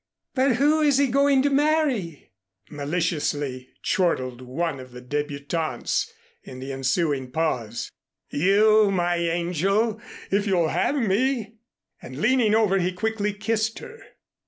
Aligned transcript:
"But 0.33 0.55
who 0.55 0.81
is 0.81 0.97
he 0.97 1.05
going 1.05 1.43
to 1.43 1.51
marry?" 1.51 2.31
maliciously 2.71 3.69
chortled 3.83 4.41
one 4.41 4.79
of 4.79 4.93
the 4.93 4.99
débutantes, 5.03 6.09
in 6.41 6.59
the 6.59 6.73
ensuing 6.73 7.29
pause. 7.29 7.91
"You, 8.31 8.89
my 8.89 9.17
angel, 9.17 10.01
if 10.31 10.47
you'll 10.47 10.69
have 10.69 10.95
me?" 10.95 11.59
and 12.01 12.17
leaning 12.19 12.55
over 12.55 12.79
he 12.79 12.91
quickly 12.93 13.31
kissed 13.31 13.77
her. 13.77 13.99